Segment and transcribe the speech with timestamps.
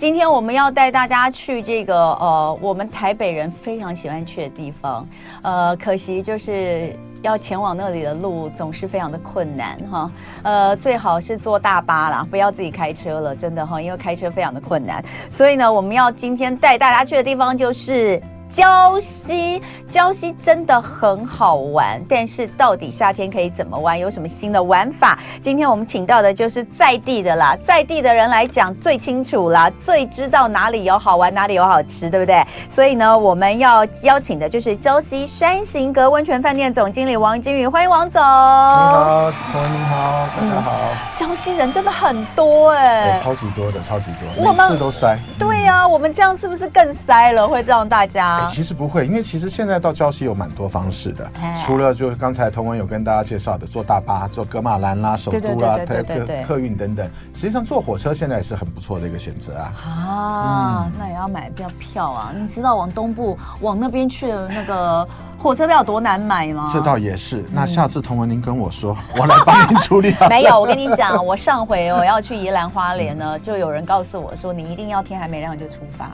[0.00, 5.06] 今天我们要带大家去这个呃，我们台北人非常喜欢去的地方。
[5.42, 10.10] 呃，可惜就是要前往那里的路总是非常的困难哈。
[10.42, 15.04] 呃，最好是坐大巴啦，不要自己开车了，真的哈，因为开车非常的困难。
[15.28, 18.18] 所以呢，我们要今天带大家去的地方就是。
[18.50, 23.96] 礁溪，礁溪真的很好玩，但是到底夏天可以怎么玩？
[23.96, 25.16] 有什么新的玩法？
[25.40, 32.44] 今天我们请到的就是在地的啦，在地的人来讲最清楚啦，最知道哪里有好玩，哪里有好吃，对不对？
[32.68, 38.20] 所以呢，我们要邀请的就是礁溪山行阁温泉饭店总经理王金宇，欢迎王总。
[38.20, 40.72] 你好，同文你好，大家好。
[41.16, 44.06] 礁、嗯、溪人真的很多哎、欸，超级多的，超级
[44.36, 45.16] 多，每次都塞。
[45.38, 47.46] 对呀、啊，我们这样是不是更塞了？
[47.46, 48.39] 会让大家？
[48.48, 51.30] 其实不会，因为其实现在到礁溪有蛮多方式的，
[51.64, 59.72] 除了就是刚才同文有跟大家介绍的坐大巴、坐格马兰啦、首都啦、客客运等等，实际上坐火车现在也是很不错的一个选择啊。
[59.84, 62.32] 啊，嗯、那也要买票票啊！
[62.36, 65.06] 你知道往东部往那边去的那个
[65.38, 66.70] 火车票有多难买吗？
[66.72, 67.44] 这倒也是。
[67.52, 70.14] 那下次同文您跟我说，我来帮您处理。
[70.28, 76.10] 没有，我跟你讲，我上回我要去宜兰花莲呢，就有人告诉我说，你一定要天还没亮就出发。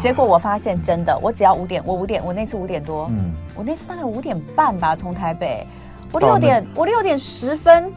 [0.00, 5.66] 结果我发现真的，我只要五点，我五点，我那次五点多，嗯，我那次大概五点半吧，从台北，
[6.12, 7.92] 我六点，我六点十分，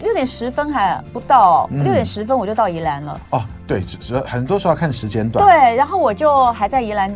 [0.00, 3.20] 六点十分还不到，六点十分我就到宜兰了。
[3.30, 5.44] 哦，对，只是很多时候要看时间段。
[5.44, 7.12] 对，然后我就还在宜兰。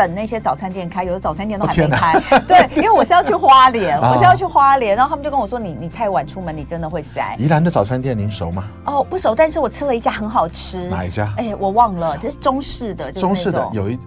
[0.00, 2.18] 等那些早餐店开，有的早餐店都还没开。
[2.48, 8.64] 对，因为我是要去花莲，我是要去花莲，然后他们就跟我说：“你你太晚出门，你真的会塞。”宜兰的早餐店您熟吗？
[8.86, 10.88] 哦，不熟，但是我吃了一家很好吃。
[10.88, 11.30] 哪一家？
[11.36, 13.98] 哎，我忘了，这是中式的，中式的有一。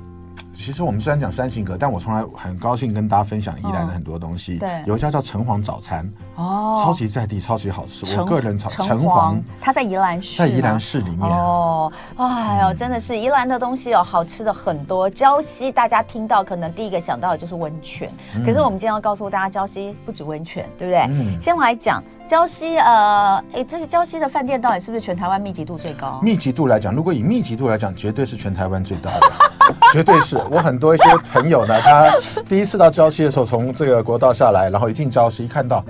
[0.55, 4.57] 其实我们虽然讲三型格，但我从来很高兴跟大家分享宜兰的很多东西。
[4.59, 8.17] 对，有一家叫城隍早餐，哦，超级在地，超级好吃。
[8.19, 11.21] 我个人炒城隍，它在宜兰市，在宜兰市里面。
[11.29, 15.09] 哦，哎呦，真的是宜兰的东西哦，好吃的很多。
[15.09, 18.09] 礁溪大家听到可能第一个想到的就是温泉，
[18.45, 21.01] 可是我们今天要告诉大家，礁溪不止温泉，对不对？
[21.09, 21.39] 嗯。
[21.41, 26.19] 先来讲礁溪，呃，哎，这个礁溪的饭店到底是不是全台湾密集度最高？
[26.23, 29.19] 密集度来讲，如果以密集度来讲，绝对是全台湾最大的。
[29.91, 32.11] 绝对是我很多一些朋友呢，他
[32.47, 35.83] 第一次到礁溪的时候，从这个国道下来，然后一进礁溪，一看到，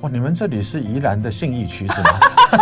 [0.00, 2.10] 哇，你们这里是宜兰的信义区是吗？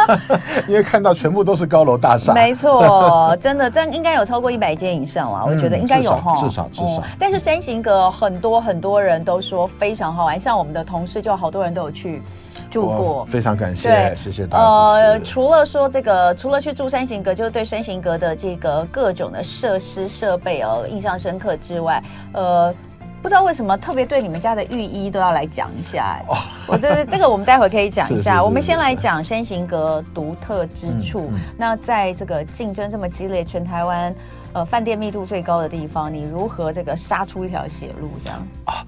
[0.67, 2.35] 因为看到全部都是高楼大厦。
[2.35, 6.87] 没错，真的，这应该有超过一百间以上了，我觉得应该有哈、嗯，至少至少。
[6.87, 12.23] 至少嗯、但是山行阁很多很多人都说非常好玩，像我们的同事就好多人都有去。
[12.71, 14.65] 住过，非常感谢，对谢谢大家。
[14.65, 22.03] 呃，除了说这个，除了去住山行阁，就是对山行阁的这个各种的设施设备哦印象深刻之外，
[22.33, 22.75] 呃，
[23.23, 26.21] 不知道为什么特别对你们家的浴衣都要来讲一下。
[26.29, 26.37] 哦，
[26.67, 28.43] 我这这个我们待会可以讲一 下。
[28.43, 31.29] 我们先来讲山行阁独特之处。
[31.31, 34.15] 嗯嗯、那在这个竞争这么激烈，全台湾
[34.53, 38.47] 呃饭店密度最高的地方，你如何这个杀出一条血路这样？
[38.67, 38.85] 啊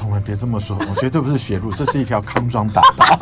[0.00, 3.18] 同文，别这么说，我绝对不是血路，这是一条康庄大道。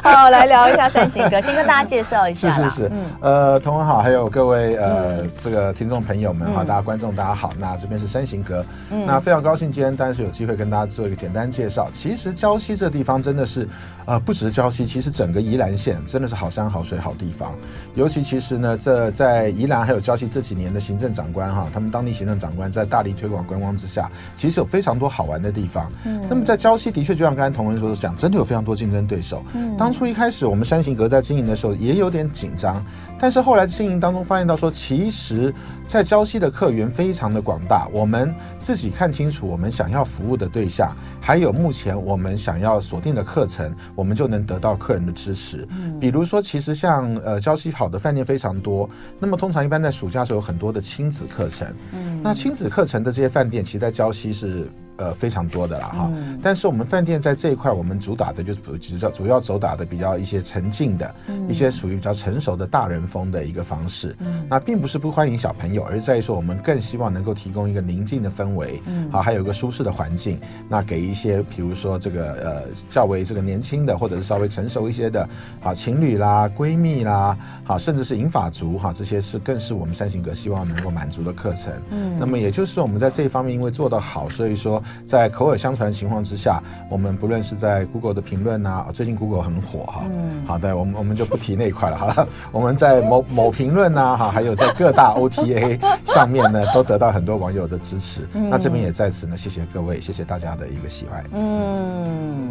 [0.04, 2.54] 好，来聊一下山行阁， 先跟大家介绍一下。
[2.56, 11.88] 是是是，嗯，呃，同文好，还有各位呃、嗯、这个听众朋友们哈，大家观众大家好，那这边是山行阁，嗯、那非常高兴今天当然是有机会跟大家做一个简单介绍。
[11.94, 13.68] 其实礁溪这地方真的是，
[14.06, 17.52] 呃，不只是礁溪，其实整个宜兰县真的是好山好水好地方。
[17.94, 25.90] 尤其其实呢，这在宜兰还有礁溪这几年的行政长官哈，他们当地行政长官在大力推广观光之下，其实有非常多好玩的地方。
[26.04, 29.42] 嗯，那么在礁溪的确就像刚才同文说的讲，真的有非常多竞争对手。
[29.54, 32.84] 嗯，当初一开始我们山行阁在经营的时候也有点紧张，
[33.18, 35.52] 但是后来经营当中发现到说，其实
[35.88, 40.94] 在礁溪的客源非常的广大，我们自己看清楚我们想要服务的对象。
[41.20, 45.68] 还有目前我们想要锁定的课程，我们就能得到客人的支持。
[45.70, 51.68] 嗯，比如说，其实像呃礁溪好的饭店非常多，那么通常一般在暑假时候有很多的亲子课程。
[51.92, 54.66] 嗯，那亲子课程的这些饭店，其实在礁溪是。
[55.00, 64.14] 呃，非常多的了哈，嗯、但是我们饭店在这一块，我们主打的就是主要主要主打的比较一些沉静的，嗯、一些属于比较成熟的大人风的一个方式。
[64.20, 70.38] 嗯，那并不是不欢迎小朋友，而在于说我们更希望能够提供一个宁静的氛围，嗯，好，还有一个舒适的环境。
[70.68, 75.26] 那给一些比如说这个呃较为这个年轻的，或者是稍微成熟一些的
[75.62, 77.34] 啊情侣啦、闺蜜啦，
[77.70, 81.72] 好，甚至是银发族哈，这些是更是我们三型格希望能够满足的课程。
[81.92, 84.82] 嗯，那么也就是我们在这一方面因为做得好，所以说。
[85.06, 95.78] 在口耳相传的情况之下，我们不论是在 Google 的评论啊，最近 Google 很火哈，嗯，好的，我们我们就不提那一块了，好了，我们在某某评论啊，哈，还有在各大 OTA
[96.12, 102.50] 上面呢，都得到很多网友的支持，嗯、那这边也在此呢，谢谢各位，谢谢大家的一个喜爱，嗯。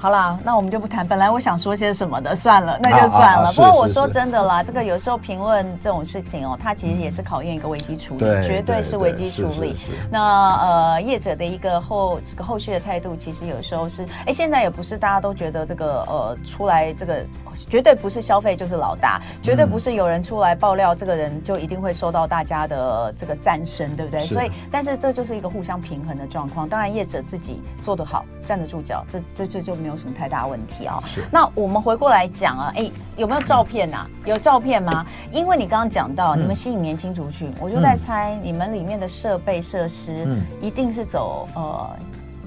[0.00, 1.04] 好啦，那我们就不谈。
[1.06, 3.42] 本来我想说些什么的，算了，那就算了。
[3.42, 9.76] 啊啊啊、不过我说真的啦，这个有时候评论这种事情哦，它其实也是考验一个危机处理，嗯、绝对是危机处理。
[10.08, 17.20] 那呃，业者的一个后这个后续的态度，其实有时候是，哎，现在也不是大家都觉得这个呃出来这个
[17.68, 24.20] 绝对不是消费就是老大，绝对不是有人出来爆料这个人就一定会受到大家的这个赞声，对不对？
[24.20, 26.68] 所以，但是这就是一个互相平衡的状况。
[26.68, 31.02] 当然，业者自己做得好，站得住脚，这这这就没有什么太大问题啊、哦。
[31.06, 31.24] 是。
[31.32, 34.06] 那我们回过来讲啊，哎，有没有照片啊？
[34.24, 35.04] 有照片吗？
[35.32, 41.90] 因为你刚刚讲到你们吸引年轻族群，我就在猜你们里面的设备设施，嗯，一定是走呃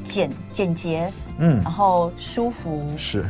[0.04, 3.26] 简简洁，嗯，然后舒服是。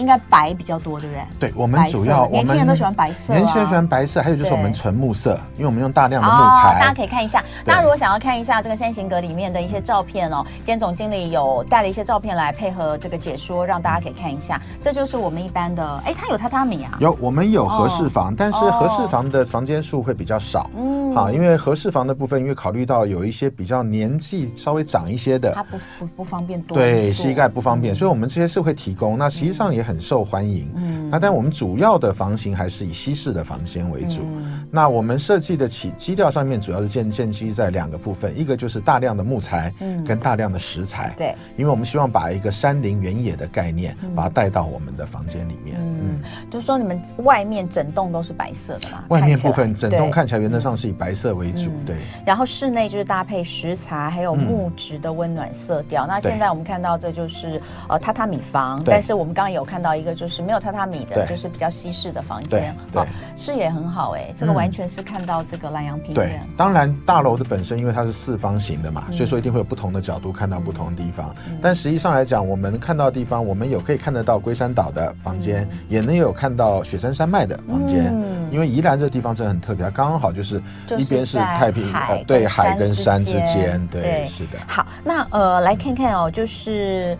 [0.00, 1.48] 应该白比较多，对不对？
[1.48, 6.80] 对，我们主要年轻人都喜欢白色，年轻人喜欢白色，还有就是我们纯木色，因为我们用大量的木材。
[6.80, 14.60] 大家可以看一下，大家如果想要看一下这个山形阁里面的一些照片哦，今天总经理有带了一些照片来配合这个解说，让大家可以看一下。
[14.80, 16.96] 这就是我们一般的，哎，它有榻榻米啊？
[17.00, 20.70] 有，我们有合适房，但是合适房的房间数会比较少。
[20.76, 29.18] 嗯，好，因为合适房的部分，因为考虑到有一些比较年纪稍微长一些的，他不不不方便多，对，膝盖不方便，所以我们这些是会提供。
[29.18, 30.70] 那实际上也很受欢迎。
[30.76, 34.20] 嗯，那但我们主要的房型还是以西式的房间为主。
[34.22, 41.14] 嗯、那我们设计的起基调上面主要是建建基在两个部分，一个就是大量的木材，嗯，跟大量的石材。
[41.16, 45.76] 对、嗯，因为我们希望把一个山林原野的概念，嗯、把它带到我们的房间里面。
[45.80, 49.04] 嗯，嗯就是说你们外面整栋都是白色的嘛？
[49.08, 51.96] 外面部分整栋看起来原则上是以白色为主，对。
[52.26, 56.06] 然后室内就是搭配石材还有木质的温暖色调。
[56.06, 60.60] 嗯、那现在我们看到这就是呃榻榻米房，但是我们刚刚有看到一个就是没有。
[60.60, 66.14] 榻榻米的，就是比较西式的房间，好，视野很好哎，这个完全是看到这个兰阳平原。
[66.14, 71.34] 对，当然大楼的本身因为它是四方形的嘛，所以说一定会有不同的角度看到不同的地方。
[71.62, 78.14] 但实际上来讲，我们看到的地方，我们有可以看得到龟山岛的房间，也能有看到雪山山脉的房间。
[78.50, 80.60] 因为宜兰这个地方真的很特别，它刚刚好就是
[80.98, 84.58] 一边是太平海，对，海跟山之间，对，是的。
[84.66, 87.16] 好，那呃，来看看哦，就是。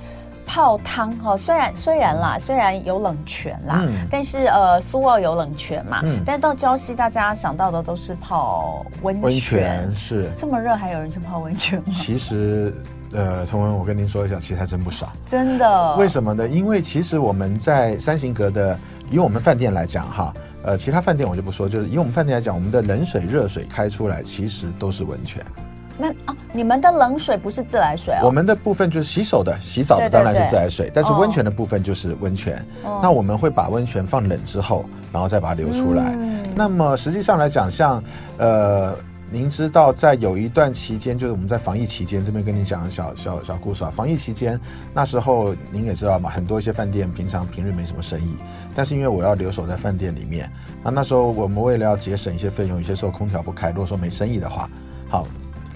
[0.52, 11.84] 泡汤哈，虽然虽然啦，虽然有冷泉啦，嗯、但是呃，苏澳有冷泉嘛，嗯、但是到礁溪，大家想到的都是泡温泉，温泉是这么热，还有人去泡温泉吗？
[11.92, 12.74] 其实，
[13.12, 15.94] 呃，同文，我跟您说一下，其实还真不少，真的。
[15.94, 16.48] 为什么呢？
[16.48, 18.76] 因为其实我们在山形阁的，
[19.08, 25.40] 以我们饭店来讲哈，呃，其他饭店我就不说，就是以我们饭店来讲，我们的冷水、热水开出来，其实都是温泉。
[26.00, 28.22] 那啊，你们的冷水不是自来水啊？
[28.24, 30.86] 我们的部分就是洗手的、洗澡的，当然是自来水。
[30.86, 32.64] 对对对，但是温泉的部分就是温泉。
[32.82, 36.14] 哦、那我们会把温泉放冷之后，然后再把它流出来。
[36.16, 38.02] 嗯、那么实际上来讲，像
[38.38, 38.96] 呃，
[39.30, 43.92] 您知道，在有一段期间，就是我们在防疫期间，这边跟你讲小小小故事啊。
[43.94, 44.58] 防疫期间
[44.94, 48.36] 那时候您也知道嘛，很多一些饭店平常平日没什么生意，
[48.74, 50.50] 但是因为我要留守在饭店里面，
[50.82, 54.68] 那那时候我们为了要节省一些费用，有些时候空调不开，如果说没生意的话，
[55.08, 55.26] 好。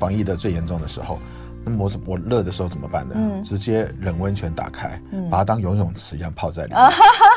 [0.04, 1.18] 防疫的最严重的时候，
[1.64, 3.14] 那么我我热的时候怎么办呢？
[3.16, 6.78] 嗯、直接冷温泉打开，嗯、把它当游泳池一样泡在里面。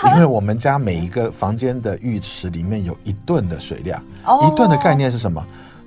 [0.04, 5.42] 嗯、 因为我们家每一个房间的浴池里面有一吨的水量，哦、一吨的概念是什么？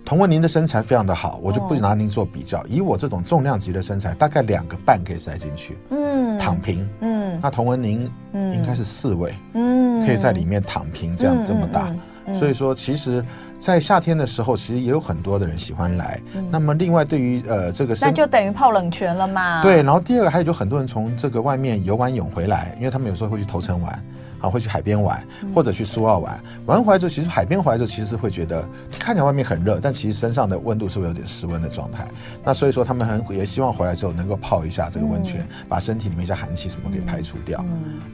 [0.07, 2.61] 彤雯您的身材非常的好，我就不拿您做比较。
[2.61, 5.77] 哦、以我这种重量级的身材，大概两个半可以塞进去。
[5.91, 6.89] 嗯，躺平。
[7.01, 9.35] 嗯，那彤雯您应该是四位。
[9.53, 11.95] 嗯，可以在里面躺平，这样、嗯、这么大。
[12.35, 13.23] 所以说，其实。
[13.61, 16.19] 在夏天的时候，其实也有很多的人喜欢来。
[16.35, 19.61] 嗯、那么，另外对于呃这个，那就等于泡冷泉了嘛。
[19.63, 24.05] 对，然后第二个还有就很多人从这个外面游完泳回来，因为他们有时候会去头城玩。
[24.41, 25.23] 啊，会去海边玩，
[25.55, 26.41] 或者去苏澳玩。
[26.67, 28.65] 玩回来之后，其实海边回来之后，其实是会觉得
[28.99, 32.07] 看起来外面很热，但其实身上的温度是会有点失温的状态。
[32.45, 37.65] 那所以说，他们很也希望回来之后能够泡一下这个温泉，把身体里面一些寒气什么给排除掉。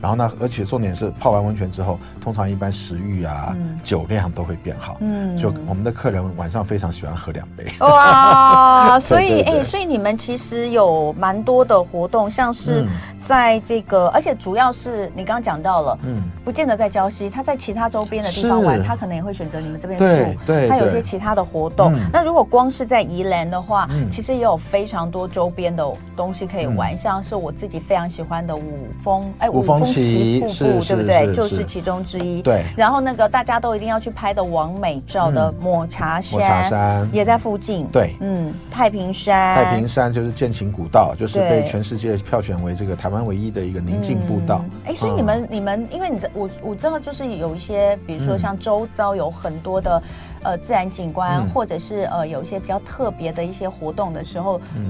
[0.00, 4.96] 然后呢，而且重点是泡完温泉之后，通常一般食欲啊、酒量都会变好。
[5.00, 7.66] 嗯，就我们的客人晚上非常喜欢喝两杯。
[7.80, 12.84] 哇， 所以哎，所以你们其实有蛮多的活动，像是
[13.20, 16.22] 在这个，而且主要是你刚刚讲到了，嗯。
[16.44, 20.04] 不见得在礁溪，他在其他周边的地方玩，他可能也会选择你们这边住。
[20.04, 21.92] 对，对，他有一些其他的活动。
[22.12, 25.84] 那如果光是在宜兰的话，其实也有非常多周边的
[26.16, 31.34] 东西可以玩，像是我自己非常喜欢的五峰，哎，五峰旗瀑布，对不对？
[31.34, 32.40] 就是其中之一。
[32.40, 32.62] 对。
[32.76, 37.86] 然后那个大家都一定要去拍的王美照的抹茶山，也在附近。
[37.88, 44.64] 对，嗯，太平山，太平山就是剑琴古道，就是被全世界票选为这个台湾唯一的一个宁静步道。
[44.86, 46.05] 哎，所以你们你们因为。
[46.08, 50.02] 你我我知道，就是有一些，比如说像周遭有很多的
[50.42, 54.86] 呃自然景观，嗯、或者是呃有一些比较特别的一些活动的时候，嗯，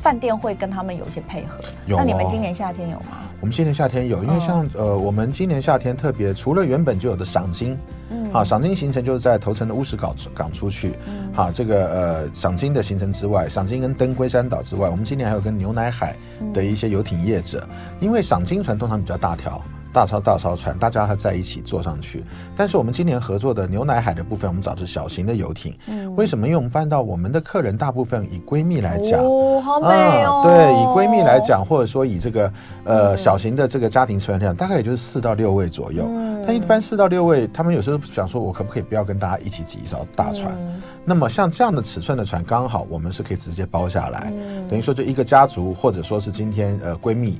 [0.00, 1.64] 饭店会跟他们有一些配合。
[1.86, 1.98] 有、哦。
[1.98, 3.18] 那你们今年夏天有吗？
[3.40, 7.76] 我们今年夏天有，因为像、哦、呃，我们今年夏天特别，除了原本就有的赏金，
[8.10, 16.14] 嗯，好，赏金行程就是在头城的乌石港港出去，嗯，好，这个呃赏金的行程之外，赏金跟登龟山岛之外，我们今年还有跟牛奶海
[16.54, 19.60] 的一些游艇业者，嗯、因为赏金船通常比较大条。
[19.92, 22.24] 大艘大艘船，大家还在一起坐上去。
[22.56, 25.76] 但是我们今年合作的牛奶海的部分，我们找的是小型的游艇。
[25.86, 26.46] 嗯，为什么？
[26.46, 29.86] 因为我们发现到我们的客人大部分以闺蜜来讲，哦，好美
[30.24, 30.42] 哦。
[30.42, 32.52] 啊、对，以闺蜜来讲，或者说以这个
[32.84, 36.04] 呃小型的这个家庭船量，大概也就是四到六位左右。
[36.08, 40.52] 嗯，但一般四到六位，他们有时候想说，我可不可以不要跟大家一起挤一艘大船？
[40.58, 44.32] 嗯、那么像这样的尺寸的船，刚好我们是可以直接包下来。
[44.34, 47.38] 嗯，等于说就一个家族，或者说是今天呃闺蜜。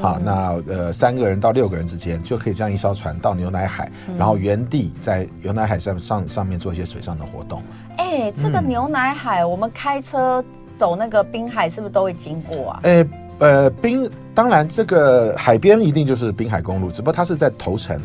[0.00, 7.62] 好，那呃三个人到六个人之间就可以这样一艘船到牛奶海，嗯、然后原地在牛奶海上上上面做一些水上的活动。
[7.96, 10.44] 哎、欸，这个牛奶海，嗯、我们开车
[10.78, 12.80] 走那个滨海是不是都会经过啊？
[12.82, 17.98] 哎、欸，呃，滨当然这个海边一定就是滨海公路，只不过它是在头城，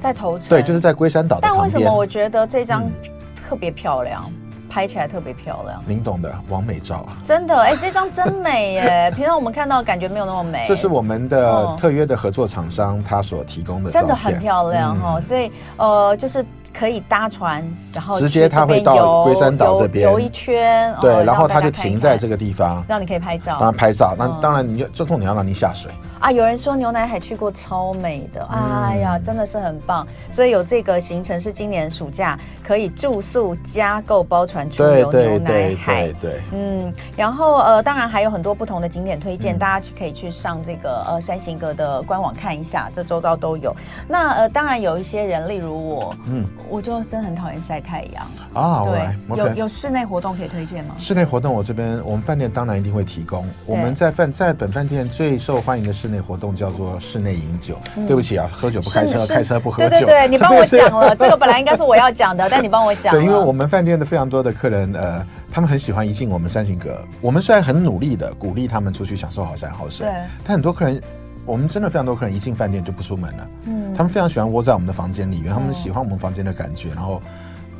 [0.00, 1.42] 在头城，对，就是在龟山岛的。
[1.42, 2.88] 但为什么我觉得这张
[3.36, 4.30] 特别漂亮？
[4.68, 9.12] 嗯拍起来特别漂亮，您懂的，完美照啊，真的，哎、欸，这张真美耶！
[9.16, 10.62] 平常我们看到感觉没有那么美。
[10.68, 15.22] 这是我们的特约的合作厂商他所提供的真的很漂亮哈、嗯。
[15.22, 24.14] 所以呃，就是可以搭船，然后直接他会到龟山岛这边游一圈，对，然后他就停在这个地方，让你可以拍照，让拍照。
[24.16, 25.90] 那当然，你就最重点要让你下水。
[26.20, 30.06] 啊，有人说牛奶海去过超美的，哎呀，真的是很棒。
[30.32, 43.74] 所以有这个行程是今年暑假可以住宿加购包船出游牛奶海，对对，对，对，嗯，然后呃，当然还有很多不同的景点推荐，嗯、大家可以去上这个呃山行阁的官网看一下，这周遭都有。
[44.08, 48.82] 那呃，当然有一些人，例如我，嗯，我就真的很讨厌晒太阳啊。
[48.84, 50.94] 对有有室内活动可以推荐吗？
[50.96, 53.44] 室内活动我这边我们饭店当然一定会提供。
[53.66, 55.98] 我们在饭在本饭店最受欢迎的。
[55.98, 57.76] 室内活动叫做室内饮酒。
[57.96, 59.88] 嗯，对不起啊，喝酒不开车，开车不喝酒。
[59.90, 63.12] 对对对，你帮我讲了，这个本来应该是我要讲的， 但你帮我讲。
[63.12, 66.96] 对，因为我们饭店的非常多的客人，呃，他们很喜欢一进我们三行阁。
[67.20, 71.02] 我们虽然很努力的鼓励他们出去享受好山好水，对，但很多客人，
[71.48, 73.48] 我们真的非常多客人一进饭店就不出门了。
[73.66, 77.20] 嗯，他们非常喜欢窝在我们的房间里面，他们喜欢我们房间的感觉，然后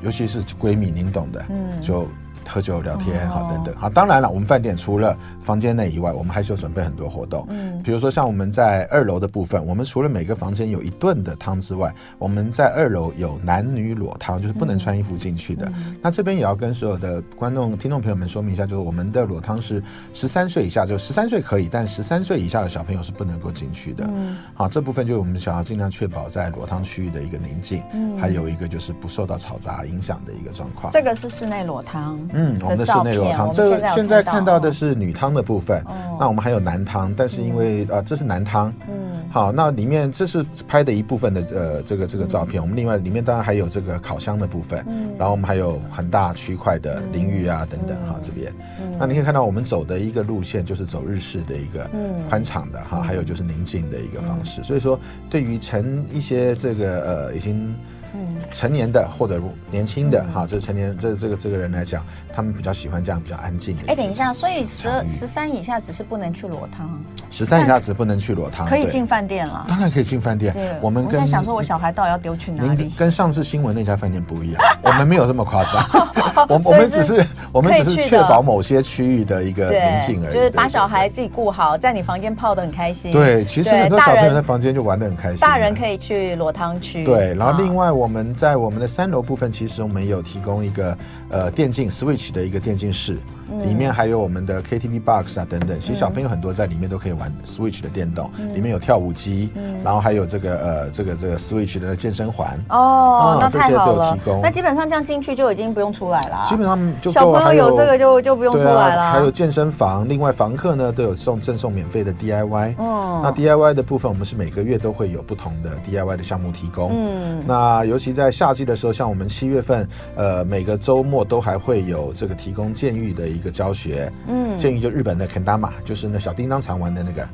[0.02, 2.08] 尤其是闺蜜，您懂的，嗯，就。
[2.48, 7.46] 喝酒聊天好等等好，当然了，我们饭店除了房间内以外，我们还是有准备很多活动。
[7.50, 15.66] 嗯，比如说像我们在二楼的部分，我们除了每个房间有一顿的汤之外，我们在二楼有男女裸汤，就是不能穿衣服进去的。
[15.76, 19.82] 嗯、那这边也要跟所有的观众、听众朋友们说明一下，就是我们的裸汤是
[20.14, 24.04] 十三岁以下，就十三岁可以，但十三岁以下的小朋友是不能够进去的。
[24.08, 30.92] 嗯，好，这部分就是我们想要尽量确保在裸汤区域的一个宁静，嗯，还有一个就是不受到嘈杂影响的一个状况。
[30.92, 33.18] 这个是室内裸汤，嗯，我们的室内。
[33.18, 38.94] 裸汤，这个现在看到的是女汤的部分，哦，那我们还有男汤，但是因为啊，这是男汤，嗯，
[39.28, 51.90] 好，那里面这是拍的一部分的呃这个这个照片，嗯，我们另外里面当然还有这个烤箱的部分，嗯，然后我们还有很大区块的淋浴啊等等哈，这边，嗯，那你可以看到我们走的一个路线就是走日式的一个
[52.28, 57.74] 宽敞的哈，还有就是宁静的一个方式，所以说对于成一些这个呃已经。
[58.14, 59.38] 嗯，成年的或者
[59.70, 62.02] 年轻的哈，这成年这这个这个人来讲，
[62.38, 63.82] 他们比较喜欢这样比较安静的。
[63.88, 66.88] 哎，等一下，所以十十三以下只是不能去裸汤，
[67.32, 69.66] 十三以下只不能去裸汤，可以进饭店了。
[69.68, 70.52] 当然可以进饭店。
[70.52, 72.92] 对，我们跟我在想说，我小孩到底要丢去哪里？
[72.96, 75.84] 跟上次新闻那家饭店不一样， 我们没有这么夸张。
[76.48, 83.10] 我我们只是我们只是确保某些区域的一个宁静而已，就是把小孩自己顾好，在你房间泡的很开心。
[83.10, 85.38] 对，其实很多小朋友在房间就玩的很开心。
[85.38, 87.02] 大人可以去裸汤区。
[87.02, 88.78] 对，然后另外我们在我们。
[88.78, 90.96] 的三楼部分，其实我们有提供一个
[91.30, 93.18] 呃电竞 Switch 的一个电竞室。
[93.64, 99.50] 里面还有我们的 KTV box 啊等等，其实小朋友很多在里面都可以玩 Switch 的电动，里面有跳舞机，
[99.84, 104.18] 然后还有这个呃这个这个 Switch 的健身环哦，那太好了。
[104.42, 109.12] 那基本上这样进去就已经不用出来了，基本上就小朋友有这个就就不用出来了。
[109.12, 124.10] 还有健身房，另外房客呢都有送赠送免费的 DIY，嗯，那 DIY 的部分我们是每个月都会有不同的 DIY 的项目提供，嗯，那尤其在夏季的时候，像我们七月份，呃每个周末都还会有这个提供健育的一个教学。
[124.26, 127.28] 嗯，建议就日本的 Kendama，就是那小叮当常玩的那个，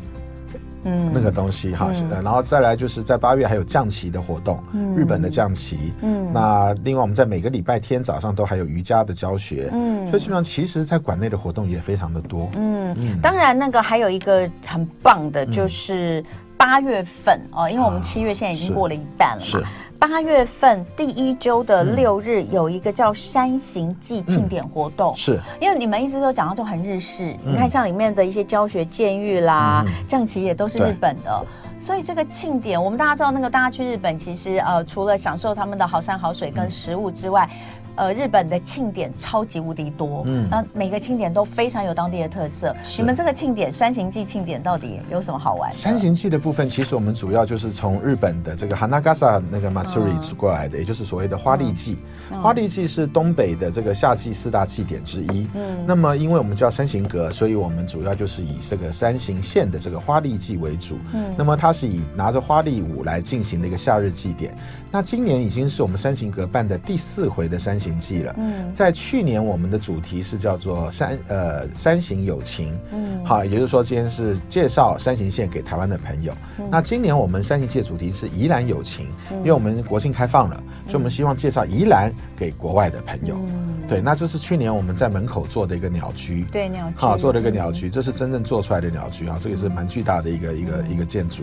[0.85, 1.91] 嗯，那个东西哈。
[2.11, 12.95] 然后再来就是在八月还有降旗的活动，嗯，日本的降旗，嗯，那另外我们在每个礼拜天早上都还有瑜伽的教学，嗯，所以基本上其实在馆内的活动也非常的多，嗯。
[12.99, 13.19] 嗯。
[13.21, 16.23] 当然那个还有一个很棒的就是
[16.57, 19.69] 八月份哦，因为我们七月现在已经过了一半了嘛。
[20.07, 25.41] 八月份第一周的六日有一个叫山行记庆典活动，嗯、是。
[25.59, 31.47] 因为你们一直都讲到就很日式，嗯、你看像里面的一些教学监狱啦、将、嗯、棋也都是日本的。
[31.81, 37.49] 所以这个庆典，我们大家知道，那个大家去日本，其实呃，除了享受他们的好山好水跟食物之外。
[37.51, 42.75] 嗯呃，日本的庆典超级无敌多，嗯，那每个庆典都非常有当地的特色。
[42.99, 45.73] 你们这个庆典山形祭庆典到底有什么好玩？
[45.75, 51.97] 山形祭的部分，其实我们主要就是从日本的这个 Hanagasa 那个 Matsuri 过来的，嗯、也就是所谓的花丽祭。
[52.33, 55.49] 嗯、花丽祭是东北的这个夏季四大祭典之一。
[55.55, 60.99] 嗯，那么因为我们叫山形阁，所以我们主要就是以这个山形县的这个花丽祭为主。
[61.13, 64.53] 嗯，那么它是以拿着花丽舞来进行的一个夏日祭典。
[64.95, 68.33] 那今年已经是我们山形阁办的第四回的山形祭了。
[68.39, 76.33] 嗯，在去年我们的主题是叫做山呃山行友情，嗯，好，也就是说今天是介绍山行线给台湾的朋友。
[76.61, 83.35] 嗯、那今年我们山行记的主题是宜兰友情，嗯、因为我们国庆开放了，所以我们希望介绍宜兰给国外的朋友。
[83.49, 91.43] 嗯，对，那这是去年我们在门口做的一个鸟居，对鸟居，好做的一个鸟居，这是真正做出来的鸟居啊，这个是蛮巨大的一个一个一个建筑，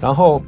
[0.00, 0.42] 然后。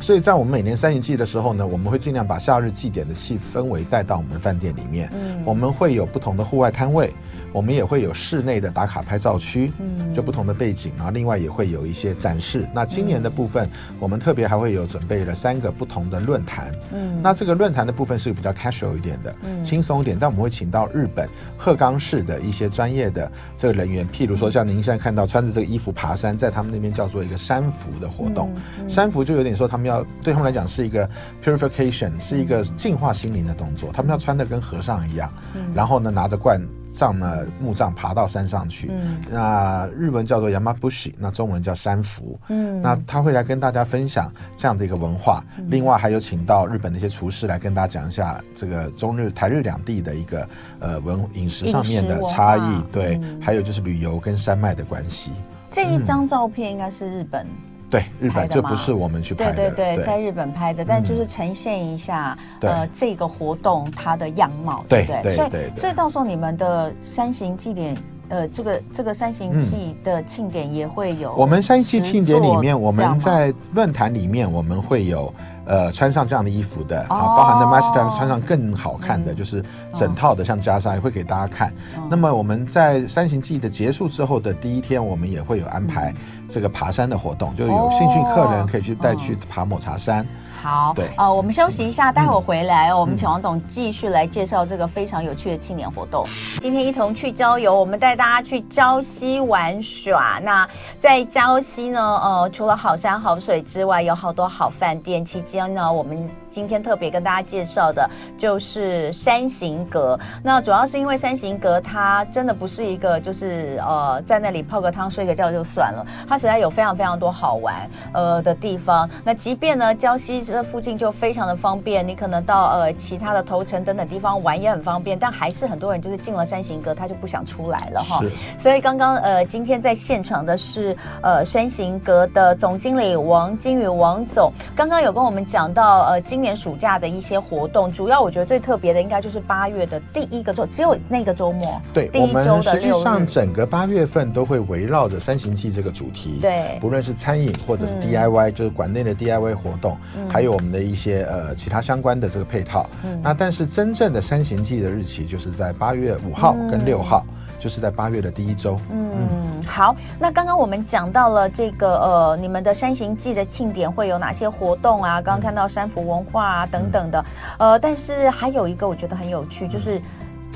[0.00, 5.10] 所以在我们每年三一祭的时候呢，我们会尽量把夏日祭典的气氛围带到我们饭店里面。
[5.14, 7.10] 嗯，我们会有不同的户外摊位。
[7.52, 12.66] 我们也会有室内的打卡拍照区，嗯，就不同的背景，然后另外也会有一些展示。
[12.74, 28.52] 那今年的部分，我们特别还会有准备了三个不同的论坛，嗯，那这个论坛的部分是比较 casual 一点的，嗯，轻松一点，但我们会请到日本鹤冈市的一些专业的这个人员，譬如说像您现在看到穿着这个衣服爬山，在他们那边叫做一个山服的活动，
[28.88, 31.08] 山服就有点说他们要对他们来讲是一个
[31.42, 35.32] purification，是一个净化心灵的动作，他们要穿的跟和尚一样，
[35.74, 36.60] 然后呢拿着罐。
[36.96, 38.90] 上了木杖，爬到山上去。
[38.90, 42.40] 嗯，那日文叫做 Yamabushi，那中文叫山服。
[42.48, 45.44] 嗯，那他会来跟大家分享这样的一个文化。
[45.58, 50.48] 嗯、另外还有请到日本的一些厨师来跟大家讲一下这个中日台日两地的一个
[50.80, 52.80] 呃文饮食上面的差异。
[52.90, 55.30] 对，嗯、还有就是旅游跟山脉的关系。
[55.72, 57.46] 这一张照片应该是日本。
[57.90, 65.22] 对，日本这不是我们去拍的，对对对，对在日本拍的，但就是呈现一下、嗯、呃这个活动它的样貌，对不对？
[65.22, 67.96] 对，所以所以到时候你们的山行祭典，
[68.28, 71.34] 呃，这个这个山行祭的庆典也会有。
[71.34, 75.32] 我们山行祭庆典里面，我们在论坛里面我们会有。
[75.66, 79.62] 呃，穿上这样的衣服的，啊，包含的 master 穿上更好看的，就是
[79.94, 81.72] 整套的，像袈裟也会给大家看。
[82.08, 86.14] 那么我们在三行记的结束之后的第一天，我们也会有安排
[86.48, 90.26] 这个爬山的活动，就有兴趣客人可以去带去爬抹茶山。
[90.62, 96.24] 好，对，呃，我们休息一下，待会儿回来，我们请王总继续来介绍这个非常有趣的庆年活动。
[96.58, 100.40] 今天一同去郊游，我们带大家去礁溪玩耍。
[100.42, 100.68] 那
[101.00, 105.24] 在礁溪呢，呃，除了好山好水之外，有好多好饭店。
[105.26, 110.18] 期间呢，我们今天特别跟大家介绍的就是山形阁。
[110.42, 117.74] 那主要是因为山形阁它真的不是一个就是呃在那里泡个汤睡个觉就算了，它实在有非常非常多好玩
[118.14, 119.06] 呃的地方。
[119.22, 120.42] 那即便呢，礁溪。
[120.46, 128.22] 这附近就非常的方便，你可能到呃其他的头城等等地方玩也很方便，但还是很多人就是进了山形阁，他就不想出来了哈。
[128.60, 141.80] 所以刚刚呃今天在现场的是呃山形阁的总经理王金宇王总，刚刚有跟我们讲到呃今年暑假的一些活动，主要我觉得最特别的应该就是八月的第一个周，只有那个周末。
[141.94, 150.56] 对，第一周的我们实际上整个八月份都会围绕着三行记这个主题，对，不论是餐饮或者是 DIY，、嗯、就是馆内的 DIY 活动，嗯、还有。
[150.56, 158.78] 我们的一些呃其他相关的这个配套，嗯，那但是真正的三行记的日期就是在八月五号跟六号，嗯、就是在八月的第一周。
[158.90, 165.20] 嗯，好，那刚刚我们讲到了这个呃你们的山行记的庆典会有哪些活动啊？
[165.20, 167.24] 刚刚看到山服文化啊等等的，
[167.58, 170.00] 呃，但是还有一个我觉得很有趣，就是。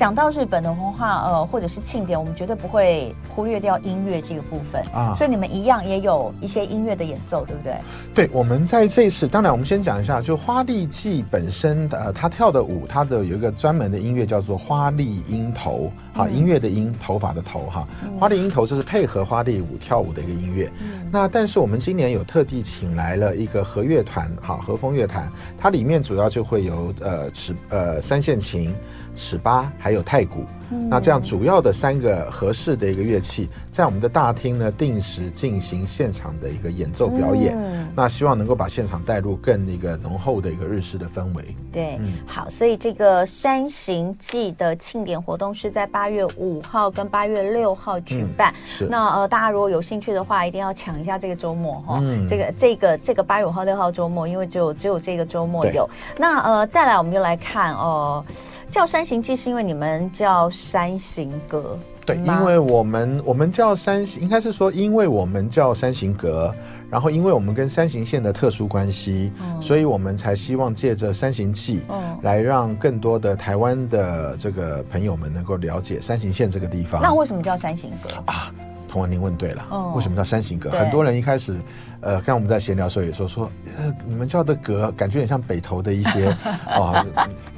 [0.01, 5.13] 讲到日本的文化，呃，或者是庆典，我们绝对不会忽略掉音乐这个部分啊。
[5.13, 7.75] 所以你们一样也有一些音乐的演奏，对不对？
[8.11, 17.87] 对，我们在这一次，当然我们先讲一下，就花丽祭本身的，呃，他跳的舞，它的有一个专门的音乐叫做花丽音头，哈，音乐的音，头发的头，哈，
[18.19, 20.67] 花丽音头就是配合花丽舞跳舞的一个音乐。
[20.79, 28.73] 嗯、那但是我们今年有特地请来了一个和乐团，哈，和风乐团，它里面主要就会有呃，持呃三线琴。
[29.15, 30.43] 尺八，还有太鼓。
[30.89, 37.57] 那这样主要的三个合适的一个乐器，在我们的大厅呢，定时进行现场的一个演奏表演。
[37.57, 41.53] 嗯、那希望能够把现场带入更一个浓厚的一个日式的氛围。
[41.73, 48.53] 对，嗯、好，所以这个山行记的庆典活动是在八月五号跟八月六号举办。
[48.53, 51.99] 嗯、是，那呃，大家如果有兴趣的话，一定要抢一下这个周末哈。
[52.01, 55.85] 嗯、这个这个这个八月五号六号周末，因为只有只有这个周末有。
[56.17, 58.23] 那呃，再来我们就来看哦。
[58.25, 58.33] 呃
[58.71, 66.55] 叫山行记是因为你们叫山行阁，对，因为我们我们叫山行，应该是说，因为我们叫山行阁，
[66.89, 77.01] 然后因为我们跟山形县的特殊关系，嗯、所以我们才希望借着山行记，嗯，来让更多的台湾的这个朋友们能够了解山形县这个地方。
[77.01, 78.53] 那为什么叫山行阁啊？
[78.87, 80.71] 童文，您问对了，嗯、为什么叫山行阁？
[80.71, 81.59] 很多人一开始。
[82.01, 86.35] 呃，刚刚我们在闲聊的时候也说说，呃，你们叫的阁感觉很像北投的一些
[86.75, 87.05] 哦，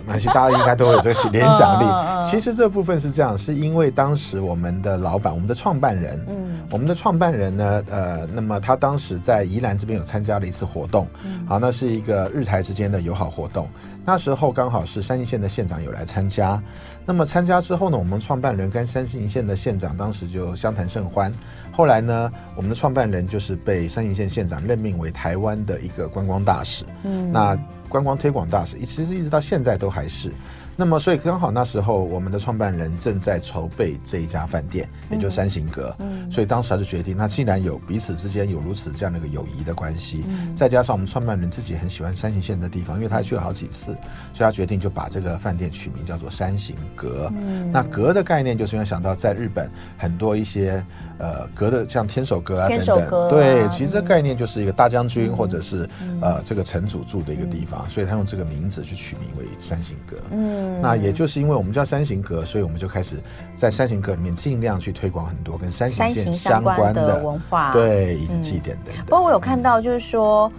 [0.06, 2.30] 那些大家应该都会有这个联想力。
[2.30, 11.08] 其实这部分是这样，是因为当时我们的老板，我们的创办人，嗯，我们的创办人呢，呃，那么他当时在宜兰这边有参加了一次活动，
[11.48, 13.68] 好，那是一个日台之间的友好活动。
[14.06, 16.62] 那时候刚好是山形县的县长有来参加，
[17.06, 21.32] 那么参加之后呢，我们创办人跟三营县的县长当时就相谈甚欢。
[21.72, 26.86] 后来呢，我们的创办人就是被三营县县长任命为台湾的一个观光大使。
[27.04, 27.58] 嗯，那
[27.90, 30.32] 观光推广大使，其实一直到现在都还是。
[30.76, 35.96] 那么，所以刚好那时候，我们的创办人正在筹备这一家饭店，也就是山行阁。
[36.00, 43.86] 嗯，所以当时他就决定，那既然有彼此之间有如此这样的一个友谊的关系，嗯，再加上我们创办人自己很喜欢山形县的地方，因为他还去了好几次，
[44.34, 47.32] 所以他决定就把这个饭店取名叫做三行阁。
[47.36, 50.84] 嗯，那阁的概念就是因为想到在日本很多一些
[51.18, 55.88] 呃隔的像天守阁啊等等，对，其实这概念就是一个大将军或者是
[56.22, 60.18] 呃这个城主住的一个地方，所以他用这个名字去取名为山行阁。
[60.32, 60.82] 嗯。
[60.82, 63.18] 那也就是因为我们叫山行阁，所以我们就开始
[63.56, 69.06] 在山行阁里面尽量去推广很多跟山形县相关的文化，对，以及祭典等等。
[69.06, 70.52] 不过我有看到，就是说。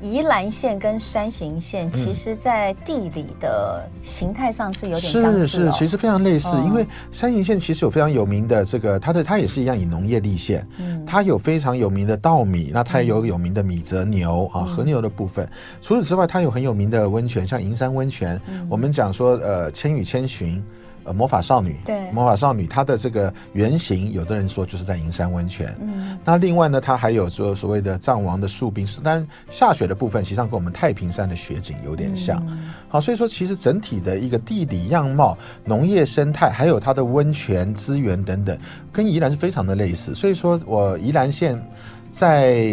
[0.00, 6.48] 宜兰县跟山形县，其实在地理的形态上是有点相似，哦，是是，其实非常类似。
[6.54, 15.48] 嗯、因为山形县其实有非常有名的这个，它的它也是一样以农业立县，嗯，它有非常有名的稻米，那它也有有名的米泽牛，嗯、啊，和牛的部分。
[15.82, 18.40] 除此之外，它有很有名的温泉，像银山温泉。
[18.48, 20.62] 嗯、我们讲说，呃，千与千寻。
[21.04, 25.74] 呃，魔法少女，对，魔法少女，她的这个原型，有的人说就是在银山温泉。
[25.80, 32.42] 嗯，那另外呢，它还有说所谓的藏王的树冰，当然下雪的部分，实际上跟我们太平山的雪景有点像。
[32.48, 38.58] 嗯、好，所以说其实整体的一个地理样貌、农业生态，还有它的温泉资源等等，
[38.92, 40.14] 跟宜兰是非常的类似。
[40.14, 41.60] 所以说我宜兰县。
[42.10, 42.66] 在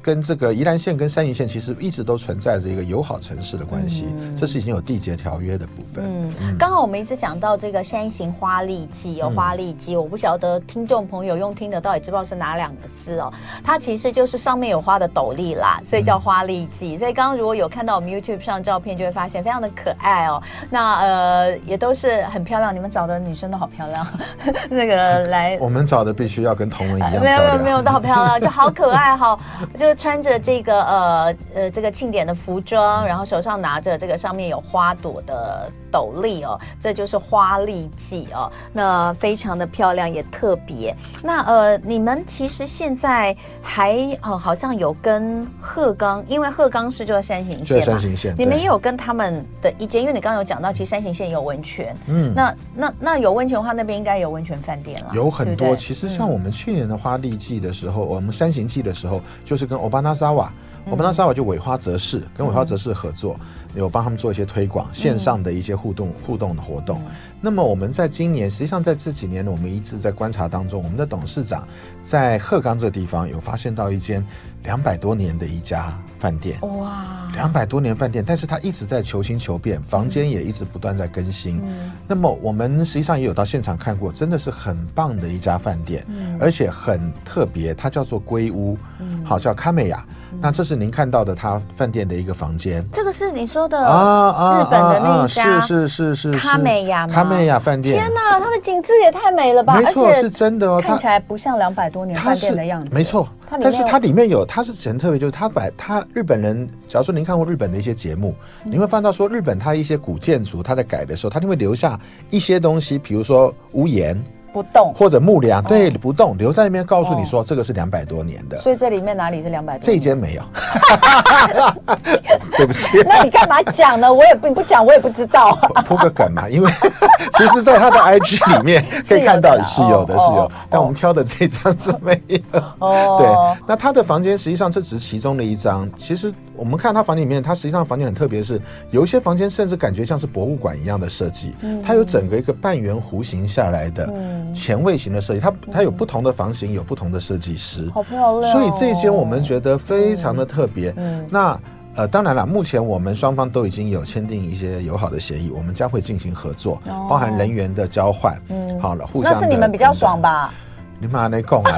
[0.00, 6.04] 跟这个宜兰县跟山宜县其实一直都存在着一个友好城市的关系，嗯、这是已经有缔结条约的部分。
[6.04, 13.32] 嗯，刚好我们一直讲到这个山形花丽记哦，花丽记，我不晓得听众朋友用听的到底知不知道是哪两个字哦？
[13.62, 16.96] 它其实就是上面有花的斗笠啦，所以叫花丽记。
[16.96, 20.42] 嗯、所以刚刚如果有看到我们 YouTube 上照片，就会发现非常的可爱哦。
[20.70, 24.06] 那呃也都是很漂亮，你们找的女生都好漂亮。
[24.70, 28.61] 那个来，我们找的必须要跟同文一样、呃、没有没有没有，都好漂亮，就好。
[28.62, 29.36] 好可爱哈，
[29.76, 40.94] 就是穿着这个呃呃这个庆典的服装，然后手上拿着这个上面有花朵的斗笠哦，这就是花丽记哦，那非常的漂亮也特别。
[41.22, 55.66] 那呃你们其实现在还呃好像有跟鹤冈，因为鹤冈市就在山形县嘛，山形县，你们也有跟他们的一间，因为你刚刚有讲到，其实山形县有温泉，嗯，那那那有温泉的话，那边应该有温泉饭店了，有很多。
[55.66, 60.52] 对对其实像我们去年的花丽记的时候，嗯、我们山行器的时候，就是跟欧巴纳萨瓦，
[60.90, 63.38] 欧巴纳沙瓦就尾花泽市，跟尾花泽市合作，
[63.74, 67.00] 有帮他们做一些推广，线上的一些互动互动的活动。
[67.40, 71.66] 那么我们在今年，实际上在这几年呢，我们一直在观察当中，我们的董事长
[72.02, 74.24] 在鹤冈这个地方有发现到一间
[74.64, 76.60] 两百多年的一家饭店。
[76.60, 81.60] 哇，两百多年饭店，但是他一直在求新求变，房间也一直不断在更新。
[81.64, 90.04] 嗯，那么我们实际上也有到现场看过，真的是很棒的一家饭店，嗯，而且很特别，它叫做龟屋，嗯，好叫卡美亚。
[90.40, 92.84] 那这是您看到的，他饭店的一个房间。
[92.90, 97.14] 这个是你说的啊啊，日本的那一家，是是是是卡美亚吗？
[97.14, 97.94] 卡美亚饭店。
[97.94, 99.74] 天哪，它的景致也太美了吧！
[99.74, 102.90] 没错，是真的哦，看起来不像两百多年饭店的样子。
[102.92, 114.20] 没错，但是它里面有，它是很特别，就是它把它日本人，假如说您看过日本的一些节目，你会看到说日本它一些古建筑，它在改的时候，它就会留下一些东西，比如说屋檐。
[114.52, 118.60] 不动，或者木梁，对，不动，留在那边，告诉你说这个是两百多年的。
[118.60, 119.84] 所以这里面哪里是两百多？
[119.84, 120.42] 这一间没有。
[122.56, 122.88] 对不起。
[123.06, 124.12] 那你干嘛讲呢？
[124.12, 125.56] 我也不不讲，我也不知道。
[125.86, 126.70] 铺个梗嘛，因为
[127.38, 132.38] 其实，在他的 IG 里面可以看到是有的，是有，但我们挑的这张是没有。
[132.80, 133.16] 哦。
[133.18, 135.88] 对，那他的房间实际上这只是其中的一张。
[135.96, 138.60] 其实我们看他房间里面，他实际上房间很特别，是
[138.90, 141.54] 有一些房间甚至感觉像是博物馆一样的设计。
[141.62, 141.82] 嗯。
[141.82, 144.10] 它有整个一个半圆弧形下来的。
[144.14, 144.52] 嗯。
[144.54, 148.52] 前卫型的设计，它它有不同的房型，有不同的设计师，好漂亮。
[148.52, 150.92] 所以这一间我们觉得非常的特别。
[150.96, 151.58] 嗯，那
[151.94, 158.34] 呃，当然了，目前我们双方都已经有签订一些友好的协议，我们将会进行合作，包含人员的交换。
[158.48, 159.32] 嗯，好了，互相。
[159.32, 160.52] 那是你们比较爽吧？
[160.98, 161.72] 你妈那共啊！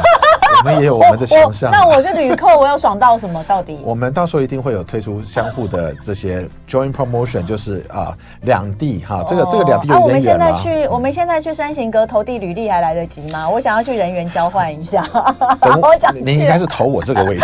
[0.64, 1.70] 我们也有我们的强项。
[1.70, 3.44] 那我是旅客，我要爽到什么？
[3.44, 3.78] 到底？
[3.84, 10.06] 我们到时候一定会有推出相互的这些 joint promotion，就是啊，两地哈，这个这个两地有点远了。
[10.06, 13.46] 我们现在去，我们现在去山形阁投递履历还来得及吗？
[13.46, 15.06] 我想要去人员交换一下。
[15.82, 17.42] 我讲，您应该是投我这个位置。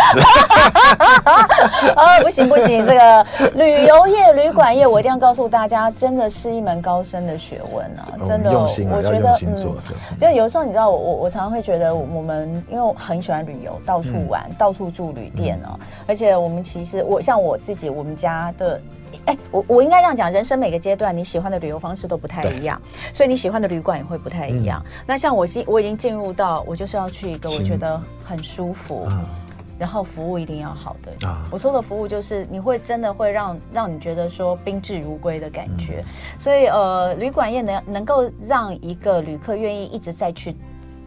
[1.95, 8.17] 啊， 不行不行，这个旅游业、旅馆业，我一定要告诉大家，真的是一门高深的学问啊！
[8.27, 9.77] 真的，我觉得嗯，
[10.19, 12.95] 就有时候你知道，我我我常常会觉得，我们因为。
[13.10, 15.73] 很喜欢旅游，到处玩，嗯、到处住旅店哦。
[15.79, 18.79] 嗯、而且我们其实，我像我自己，我们家的，
[19.25, 22.79] 哎，我我应该这样讲，人生每个阶段，你喜欢的旅游方式都不太一样，
[23.13, 24.79] 所以你喜欢的旅馆也会不太一样。
[24.85, 29.25] 嗯、那像我，我已经进入到，我就是要去一个我觉得很舒服，嗯、
[29.79, 31.27] 然后服务一定要好的。
[31.27, 36.03] 啊、我说的服务就是，你会真的会让让你觉得说宾至如归的感觉。
[36.03, 40.55] 嗯、所以呃，旅馆业能能够让一个旅客愿意一直再去。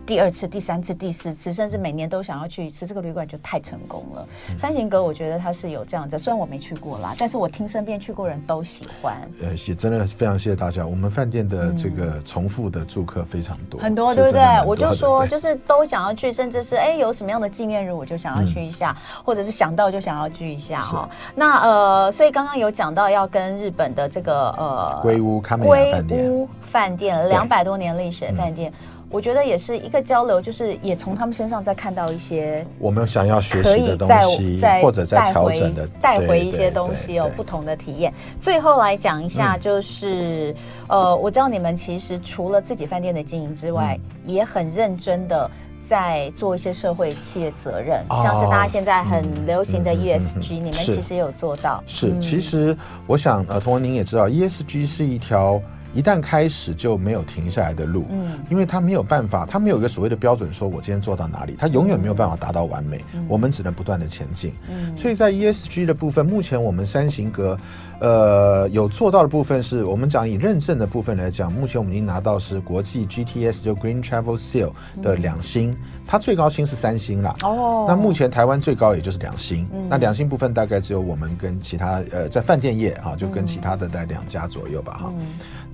[0.07, 4.27] 第二次、第三次、第四次，甚至每年都想要去一次，这个旅馆就太成功了。
[4.51, 9.17] 嗯、山形阁，我觉得它是有这样子，虽然我没去过啦，但是我听身边去过人都喜欢。
[9.43, 14.43] 呃，也真的非常谢谢大家，我们饭店的这个重复的住客非常多，嗯、很多，对不对？
[14.67, 21.09] 我就说，就是都想要去，甚至是哎，有什么样的纪念日，我就想要去一下，嗯、或者是想到就想要聚一下哈。
[21.11, 28.71] 是那呃，所以刚刚有讲到要跟日本的这个呃龟屋卡美亚饭店，龟屋饭店两百多年历史的饭店。
[28.71, 28.75] 嗯
[29.11, 38.13] 我觉得也是一个交流，就是也从他们身上再看到一些我们想要学习的东西，或者再调整的带回一些东西，有不同的体验。
[38.41, 40.55] 最后来讲一下，就是
[40.89, 45.49] 呃，我知道你们其实除了自己饭店的经营之外，也很认真的
[45.89, 51.81] 在做一些社会企业责任，像是大家现在很流行的 ESG，你们其实也有做到。
[51.87, 55.61] 是，其实我想呃，同文您也知道，ESG 是一条。
[55.95, 67.57] 一旦开始就没有停下来的路，嗯，因为他没有办法，他没有一个所谓的标准，说我今天做到哪里，他永远没有办法达到完美，嗯、我们只能不断的前进，嗯，所以在 ESG 的部分，目前我们三型格，
[68.01, 75.77] 呃，有做到的部分是我们讲以认证的部分来讲，目前我们已经拿到是国际 GTS 就 Green Travel Seal 的两星，嗯、
[76.07, 85.13] 它最高星是三星啦，哦，那目前台湾最高也就是两星，嗯、那两星部分大概只有我们跟其他呃在饭店业哈、啊，就跟其他的在两家左右吧哈。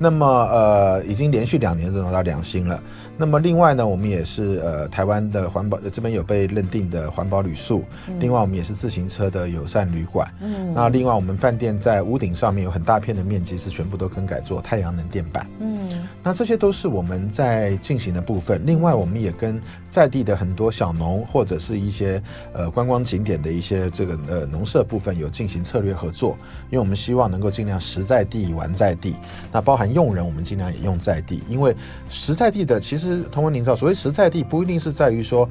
[0.00, 2.82] 嗯那么呃，已经连续两年拿到良心了。
[3.18, 7.84] 那么另外呢，我们也是呃台湾的环保这边有被认定的环保旅宿。
[8.08, 10.26] 嗯、另外我们也是自行车的友善旅馆。
[10.40, 10.72] 嗯。
[10.72, 15.46] 那另外我们饭店在屋顶上面有很大片的面积是全部都更改做太阳能电板。
[15.60, 15.76] 嗯。
[16.22, 18.62] 那这些都是我们在进行的部分。
[18.64, 22.22] 另外我们也跟在地的很多小农或者是一些
[22.54, 26.36] 呃观光景点的一些这个呃农舍部分有进行策略合作，
[26.70, 29.14] 因为我们希望能够尽量实在地玩在地。
[29.52, 29.90] 那包含。
[29.90, 31.74] 用人，我们尽量也用在地，因为
[32.08, 35.50] 实在地的，其实同文您知道，所谓实在地，不一定是在于说，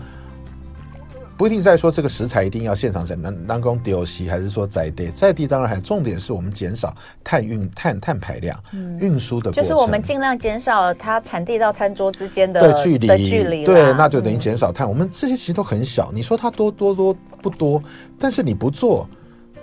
[1.40, 14.86] 不一定在说这个食材一定要现场在能能够丢弃，还是说在地在地，当然还重点是我们减少碳运碳碳排量，嗯、运输的就是我们尽量减少它产地到餐桌之间的距离，距离对，那就等于减少碳。
[14.86, 17.82] 嗯、我们这些其实都很小，你说它多多多不多，
[18.20, 19.08] 但是你不做，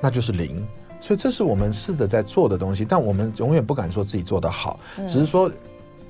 [0.00, 0.66] 那就是零。
[0.98, 5.52] 所以这是我们试着在做的东西，但我们永远不敢说自己做得好，只是说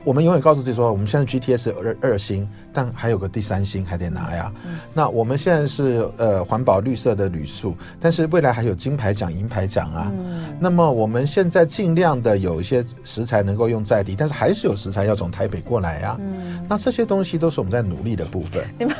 [0.06, 2.48] 我们永远告诉自己说，我们现在 GTS 二二星。
[2.76, 4.52] 但还有个第三星还得拿呀。
[4.66, 10.12] 嗯、那我们现在是呃环保绿色的旅宿，但是未来还有金牌奖、银牌奖啊。
[10.14, 16.20] 嗯、那么我们现在尽量的有一些食材能够用在地，但是还是有食材要从台北过来呀、啊。
[16.20, 18.62] 嗯、那这些东西都是我们在努力的部分。
[18.78, 18.94] 你们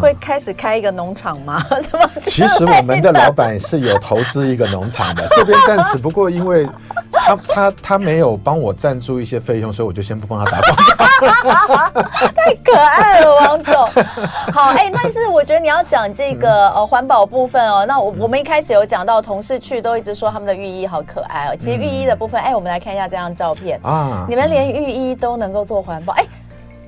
[0.00, 1.60] 会开始开一个农场吗？
[2.26, 6.64] 其实我们的老板是有投资一个农场的，这边暂时不过因为
[7.26, 12.02] 他他他没有帮我赞助一些费用，所以我就先不帮他打广告。
[12.34, 13.34] 太可爱了。
[13.36, 13.74] 王总，
[14.52, 17.84] 好，哎、欸，但是我觉得你要讲这个呃环保部分哦。
[17.86, 21.56] 那我我们一开始有讲到，同事去都一直说他们的浴衣好可爱哦。
[21.58, 26.28] 其实浴衣的部分，哎、欸，我们来看一下这张照片啊，你们连浴衣都能够做环保，哎、欸，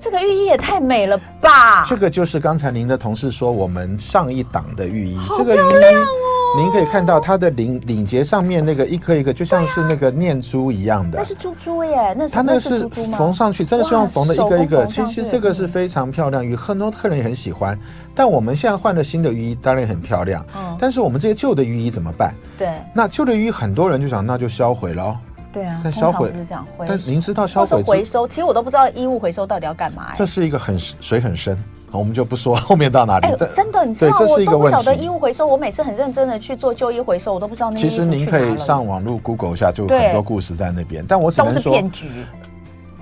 [0.01, 1.85] 这个浴衣也太美了吧！
[1.87, 6.07] 这个就是刚才您的同事说我们上一档的浴衣，这个浴衣漂亮哦
[6.57, 11.19] 您可以看到它的领领结上面那个一颗一个，就像是那个念珠一样的。
[11.19, 14.87] 那是珠珠耶，那是它那个是缝上去，真的是用缝的一个一个。
[14.87, 17.79] 其实这个是非常漂亮，有很多客人也很喜欢。
[18.15, 20.45] 但我们现在换了新的浴衣，当然也很漂亮。
[20.57, 20.77] 嗯。
[20.81, 22.35] 但是我们这些旧的浴衣怎么办？
[22.57, 22.69] 对。
[22.95, 25.17] 那旧的浴衣，很多人就想，那就销毁了。
[25.53, 25.81] 对啊。
[25.85, 26.67] 但销毁是这样。
[26.79, 28.27] 但您知道销毁回收？
[28.27, 30.13] 其实我都不知道衣物回收到底要干嘛。
[30.17, 31.57] 这是一个很水很深。
[31.91, 33.27] 我们就不说后面到哪里。
[33.27, 35.47] 哎，真的，你知道我都不晓得衣物回收。
[35.47, 37.89] 我每次很认真的去做旧衣回收，我都不知道那些。
[37.89, 41.05] 其实您可以上网络 Google 一下，就很多故事在那边。
[41.09, 42.09] 但我只能说，都是骗局。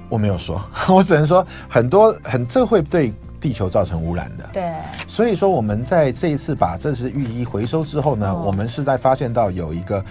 [0.09, 4.45] 我没有说，我只能说很多很这会对地球造成污染的。
[4.53, 4.73] 对。
[5.07, 10.05] 所以说我们在这一次把这些浴衣回收之后呢，我们是在发现到有一个。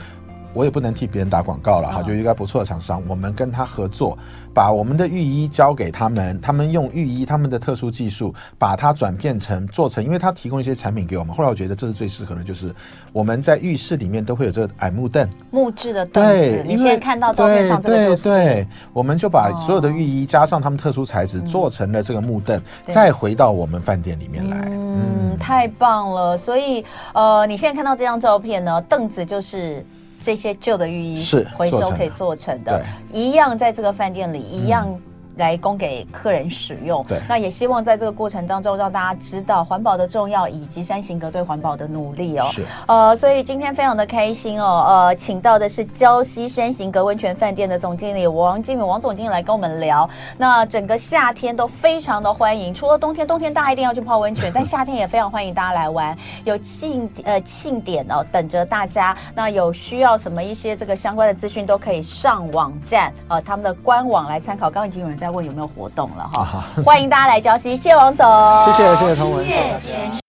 [0.55, 4.17] 我也不能替别人打广告了哈，就一个不错的厂商，我们跟他合作，
[4.53, 11.35] 把我们的浴衣交给他们，他们用浴衣他们的特殊技术把它转变成做成，因为他提供一些产品给我们。
[11.35, 12.73] 后来我觉得这是最适合的，就是
[13.11, 16.31] 我们在浴室里面都会有这个矮木凳，木质的凳子。
[16.31, 18.23] 对，你现在看到照片上这个就是。
[18.23, 24.69] 对，对，对，我们就把所有的浴衣加上他们特殊材质做成了这个木凳，再回到我们饭店里面来。
[24.71, 26.37] 嗯，太棒了。
[26.37, 29.85] 所以呃，你现在看到这张照片呢，凳子就是。
[30.25, 32.83] 这些旧的浴衣是回收可以做成的，
[33.13, 34.89] 一样在这个饭店里一样。
[35.37, 37.03] 来供给客人使用。
[37.07, 42.47] 对，那也希望在这个过程当中，让大家知道环保的重要，以及山行阁对环保的努力哦。
[42.51, 42.63] 是。
[42.87, 44.85] 呃，所以今天非常的开心哦。
[44.87, 50.09] 呃，请到的是礁溪山行阁温泉饭店的总经理王金敏王总经理来跟我们聊。
[50.37, 56.17] 那整个夏天都非常的欢迎，除了冬天，冬天大家一定要去泡温泉， 但夏天也非常欢迎大家来玩。
[56.45, 59.15] 有庆呃庆典哦，等着大家。
[59.33, 64.69] 那有需要什么一些这个相关的资讯，都可以上网站呃他们的官网来参考。
[64.69, 65.24] 刚刚已经有人在。
[65.25, 66.63] 再问有没有活动了哈？
[66.85, 68.23] 欢迎大家来交心，谢谢王总，
[68.65, 69.43] 谢谢谢谢汤文。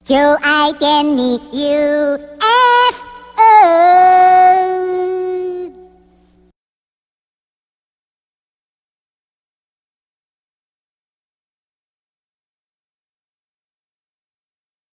[0.03, 2.17] 就爱点你 UFO。